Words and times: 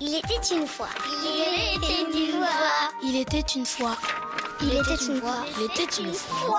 Il 0.00 0.14
était 0.14 0.54
une 0.54 0.66
fois. 0.66 0.88
Il 1.02 1.76
était 1.76 2.02
une 2.14 2.32
fois. 2.32 2.48
Il 3.02 3.16
était 3.16 3.40
une 3.40 3.66
fois. 3.66 3.96
Il 4.60 4.68
était 4.68 5.12
une 5.12 5.20
fois. 5.20 5.44
Il 5.58 5.64
était 5.64 6.02
une 6.02 6.12
fois. 6.12 6.58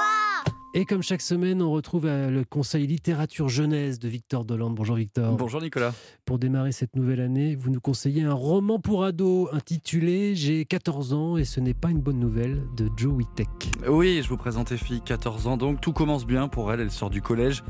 Et 0.76 0.86
comme 0.86 1.04
chaque 1.04 1.22
semaine, 1.22 1.62
on 1.62 1.72
retrouve 1.72 2.06
euh, 2.06 2.30
le 2.30 2.44
conseil 2.44 2.88
littérature 2.88 3.48
jeunesse 3.48 4.00
de 4.00 4.08
Victor 4.08 4.44
Dolande. 4.46 4.76
Bonjour 4.76 4.96
Victor. 4.96 5.36
Bonjour 5.36 5.62
Nicolas. 5.62 5.94
Pour 6.26 6.40
démarrer 6.40 6.72
cette 6.72 6.96
nouvelle 6.96 7.22
année, 7.22 7.56
vous 7.56 7.70
nous 7.70 7.82
conseillez 7.82 8.24
un 8.24 8.34
roman 8.34 8.80
pour 8.80 9.04
ados 9.04 9.50
intitulé 9.52 10.36
J'ai 10.36 10.66
14 10.66 11.14
ans 11.14 11.38
et 11.38 11.46
ce 11.46 11.60
n'est 11.60 11.76
pas 11.76 11.90
une 11.90 12.02
bonne 12.02 12.20
nouvelle 12.20 12.64
de 12.76 12.90
Joe 12.98 13.14
Wittek. 13.14 13.50
Oui, 13.88 14.22
je 14.24 14.30
vous 14.30 14.38
présente 14.38 14.72
Effie, 14.72 15.02
14 15.02 15.48
ans 15.48 15.58
donc. 15.58 15.80
Tout 15.82 15.94
commence 15.94 16.26
bien 16.26 16.48
pour 16.48 16.72
elle, 16.74 16.80
elle 16.80 16.92
sort 16.92 17.10
du 17.10 17.22
collège. 17.22 17.64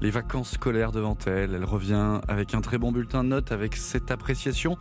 Les 0.00 0.10
vacances 0.10 0.52
scolaires 0.52 0.92
devant 0.92 1.16
elle, 1.26 1.54
elle 1.54 1.64
revient 1.64 2.20
avec 2.28 2.54
un 2.54 2.60
très 2.60 2.78
bon 2.78 2.92
bulletin 2.92 3.24
de 3.24 3.28
notes, 3.28 3.52
avec 3.52 3.76
cette 3.76 4.10
appréciation, 4.10 4.76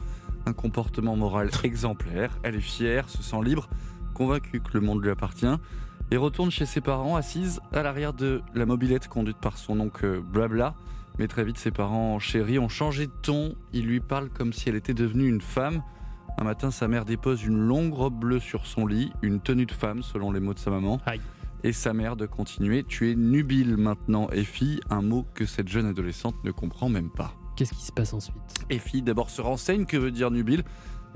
un 0.45 0.53
comportement 0.53 1.15
moral 1.15 1.49
exemplaire. 1.63 2.37
Elle 2.43 2.55
est 2.55 2.61
fière, 2.61 3.09
se 3.09 3.23
sent 3.23 3.41
libre, 3.43 3.69
convaincue 4.13 4.59
que 4.59 4.73
le 4.73 4.81
monde 4.81 5.03
lui 5.03 5.11
appartient 5.11 5.57
et 6.11 6.17
retourne 6.17 6.51
chez 6.51 6.65
ses 6.65 6.81
parents 6.81 7.15
assise 7.15 7.59
à 7.71 7.81
l'arrière 7.81 8.13
de 8.13 8.41
la 8.53 8.65
mobilette 8.65 9.07
conduite 9.07 9.37
par 9.37 9.57
son 9.57 9.79
oncle 9.79 10.21
Blabla. 10.21 10.75
Mais 11.19 11.27
très 11.27 11.43
vite, 11.43 11.57
ses 11.57 11.71
parents 11.71 12.19
chéris 12.19 12.59
ont 12.59 12.69
changé 12.69 13.07
de 13.07 13.11
ton. 13.21 13.55
Ils 13.71 13.85
lui 13.85 13.99
parlent 13.99 14.29
comme 14.29 14.53
si 14.53 14.69
elle 14.69 14.75
était 14.75 14.93
devenue 14.93 15.27
une 15.27 15.41
femme. 15.41 15.83
Un 16.37 16.43
matin, 16.43 16.71
sa 16.71 16.87
mère 16.87 17.05
dépose 17.05 17.43
une 17.43 17.57
longue 17.57 17.93
robe 17.93 18.19
bleue 18.19 18.39
sur 18.39 18.65
son 18.65 18.87
lit, 18.87 19.11
une 19.21 19.39
tenue 19.39 19.65
de 19.65 19.71
femme 19.71 20.01
selon 20.01 20.31
les 20.31 20.39
mots 20.39 20.53
de 20.53 20.59
sa 20.59 20.71
maman. 20.71 20.99
Aïe. 21.05 21.21
Et 21.65 21.71
sa 21.71 21.93
mère 21.93 22.17
de 22.17 22.25
continuer. 22.25 22.83
Tu 22.83 23.11
es 23.11 23.15
nubile 23.15 23.77
maintenant, 23.77 24.29
Effie, 24.31 24.81
un 24.89 25.01
mot 25.01 25.25
que 25.33 25.45
cette 25.45 25.69
jeune 25.69 25.85
adolescente 25.85 26.35
ne 26.43 26.51
comprend 26.51 26.89
même 26.89 27.09
pas. 27.09 27.33
Qu'est-ce 27.55 27.73
qui 27.73 27.85
se 27.85 27.91
passe 27.91 28.13
ensuite? 28.13 28.35
Effie 28.69 29.01
d'abord 29.01 29.29
se 29.29 29.41
renseigne, 29.41 29.85
que 29.85 29.95
veut 29.95 30.11
dire 30.11 30.29
nubile? 30.29 30.63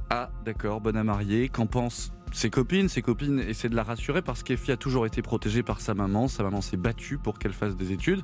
Ah, 0.10 0.32
d'accord, 0.46 0.80
bonne 0.80 0.96
à 0.96 1.04
marier. 1.04 1.50
Qu'en 1.50 1.66
pensent 1.66 2.14
ses 2.32 2.50
copines? 2.50 2.88
Ses 2.88 3.02
copines 3.02 3.40
essaient 3.40 3.68
de 3.68 3.76
la 3.76 3.84
rassurer 3.84 4.22
parce 4.22 4.42
qu'Effie 4.42 4.72
a 4.72 4.78
toujours 4.78 5.06
été 5.06 5.22
protégée 5.22 5.64
par 5.64 5.82
sa 5.82 5.94
maman. 5.94 6.30
Sa 6.30 6.44
maman 6.44 6.62
s'est 6.62 6.78
battue 6.78 7.18
pour 7.18 7.40
qu'elle 7.40 7.54
fasse 7.54 7.76
des 7.76 7.92
études. 7.92 8.24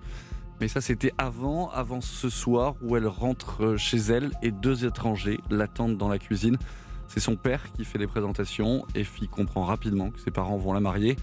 Mais 0.62 0.70
ça, 0.70 0.80
c'était 0.80 1.12
avant, 1.18 1.72
avant 1.72 2.00
ce 2.00 2.30
soir 2.30 2.76
où 2.82 2.96
elle 2.96 3.08
rentre 3.08 3.76
chez 3.76 3.98
elle 3.98 4.32
et 4.42 4.52
deux 4.52 4.86
étrangers 4.86 5.42
l'attendent 5.50 5.98
dans 5.98 6.08
la 6.08 6.20
cuisine. 6.20 6.58
C'est 7.08 7.20
son 7.20 7.36
père 7.36 7.74
qui 7.74 7.84
fait 7.84 7.98
les 7.98 8.08
présentations. 8.08 8.86
Effie 8.96 9.28
comprend 9.28 9.66
rapidement 9.66 10.10
que 10.10 10.22
ses 10.22 10.32
parents 10.32 10.56
vont 10.56 10.72
la 10.72 10.80
marier. 10.80 11.18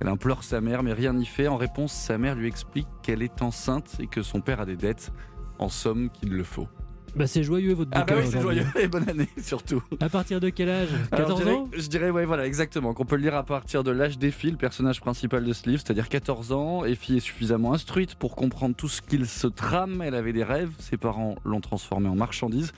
Elle 0.00 0.08
implore 0.08 0.42
sa 0.42 0.60
mère, 0.60 0.82
mais 0.82 0.92
rien 0.92 1.12
n'y 1.12 1.26
fait. 1.26 1.46
En 1.48 1.56
réponse, 1.56 1.92
sa 1.92 2.18
mère 2.18 2.34
lui 2.34 2.48
explique 2.48 2.88
qu'elle 3.02 3.22
est 3.22 3.40
enceinte 3.42 3.96
et 4.00 4.06
que 4.06 4.22
son 4.22 4.40
père 4.40 4.60
a 4.60 4.66
des 4.66 4.76
dettes. 4.76 5.12
En 5.58 5.68
somme, 5.68 6.10
qu'il 6.10 6.30
le 6.32 6.42
faut. 6.42 6.66
bah, 7.14 7.28
C'est 7.28 7.44
joyeux 7.44 7.72
votre 7.74 7.90
Ah 7.94 8.00
bouquin 8.00 8.14
bah 8.16 8.20
oui, 8.24 8.28
c'est 8.32 8.40
joyeux 8.40 8.66
et 8.80 8.88
bonne 8.88 9.08
année 9.08 9.28
surtout. 9.40 9.80
À 10.00 10.08
partir 10.08 10.40
de 10.40 10.48
quel 10.48 10.68
âge? 10.70 10.88
Alors, 11.12 11.28
14 11.28 11.38
je 11.40 11.44
dirais- 11.44 11.56
ans? 11.56 11.68
Je 11.76 11.86
dirais, 11.86 12.10
ouais, 12.10 12.24
voilà, 12.24 12.46
exactement. 12.46 12.94
Qu'on 12.94 13.04
peut 13.04 13.14
le 13.14 13.22
lire 13.22 13.36
à 13.36 13.44
partir 13.44 13.84
de 13.84 13.92
l'âge 13.92 14.18
d'Effie, 14.18 14.50
le 14.50 14.56
personnage 14.56 15.00
principal 15.00 15.44
de 15.44 15.52
ce 15.52 15.68
livre, 15.68 15.82
c'est-à-dire 15.84 16.08
14 16.08 16.50
ans. 16.50 16.84
Effie 16.84 17.18
est 17.18 17.20
suffisamment 17.20 17.74
instruite 17.74 18.16
pour 18.16 18.34
comprendre 18.34 18.74
tout 18.74 18.88
ce 18.88 19.02
qu'il 19.02 19.26
se 19.26 19.46
trame. 19.46 20.02
Elle 20.02 20.16
avait 20.16 20.32
des 20.32 20.42
rêves, 20.42 20.70
ses 20.80 20.96
parents 20.96 21.36
l'ont 21.44 21.60
transformé 21.60 22.08
en 22.08 22.16
marchandise. 22.16 22.72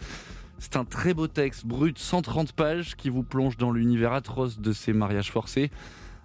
C'est 0.59 0.77
un 0.77 0.85
très 0.85 1.15
beau 1.15 1.27
texte, 1.27 1.65
brut, 1.65 1.99
130 1.99 2.53
pages, 2.53 2.97
qui 2.97 3.09
vous 3.09 3.23
plonge 3.23 3.57
dans 3.57 3.71
l'univers 3.73 4.13
atroce 4.13 4.61
de 4.61 4.73
ces 4.73 4.93
mariages 4.93 5.31
forcés. 5.33 5.71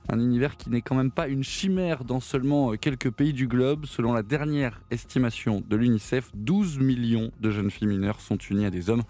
Un 0.08 0.19
univers 0.19 0.58
qui 0.58 0.69
n'est 0.69 0.81
quand 0.81 0.95
même 0.95 1.11
pas 1.11 1.28
une 1.28 1.44
chimère 1.44 2.03
dans 2.03 2.19
seulement 2.19 2.72
euh, 2.73 2.78
quelques 2.78 3.11
pays 3.11 3.33
du 3.33 3.47
globe. 3.47 3.86
Selon 3.86 4.14
la 4.14 4.23
dernière 4.23 4.81
estimation 4.92 5.61
de 5.67 5.75
l'UNICEF, 5.75 6.31
12 6.36 6.80
millions 6.80 7.31
de 7.39 7.52
jeunes 7.52 7.69
filles 7.69 7.88
mineures 7.88 8.22
sont 8.22 8.38
unies 8.38 8.66
à 8.66 8.72
des 8.72 8.89
hommes 8.89 9.03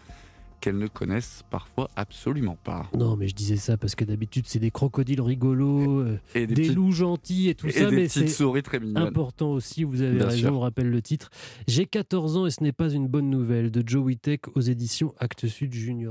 qu'elles 0.61 0.77
ne 0.77 0.87
connaissent 0.87 1.43
parfois 1.49 1.89
absolument 1.95 2.57
pas. 2.61 2.89
Non, 2.93 3.15
mais 3.15 3.29
je 3.29 3.33
disais 3.33 3.55
ça 3.55 3.77
parce 3.77 3.95
que 3.95 4.03
d'habitude, 4.03 4.43
c'est 4.45 4.59
des 4.59 4.71
crocodiles 4.71 5.21
rigolos, 5.21 6.01
euh, 6.01 6.19
Et 6.35 6.47
des, 6.47 6.53
des, 6.53 6.61
petites, 6.63 6.75
loups 6.75 6.91
gentils 6.91 7.47
et 7.47 7.55
tout 7.55 7.67
et 7.67 7.71
ça, 7.71 7.89
des 7.89 7.95
mais 7.95 8.03
petites 8.07 8.27
c'est 8.27 8.43
souris 8.43 8.61
très 8.61 8.81
mignonnes. 8.81 9.03
important 9.07 9.51
aussi, 9.53 9.85
vous 9.85 10.01
avez 10.01 10.17
Bien 10.17 10.25
raison, 10.27 10.37
sûr. 10.37 10.53
on 10.55 10.59
rappelle 10.59 10.89
le 10.89 11.01
titre. 11.01 11.29
J'ai 11.67 11.85
14 11.85 12.35
ans 12.35 12.45
et 12.45 12.51
ce 12.51 12.61
n'est 12.61 12.73
pas 12.73 12.89
une 12.91 13.07
bonne 13.07 13.29
nouvelle 13.29 13.71
de 13.71 13.81
Joe 13.87 14.03
Wittek 14.03 14.53
aux 14.57 14.59
éditions 14.59 15.13
Actes 15.17 15.47
Sud 15.47 15.73
Junior. 15.73 16.07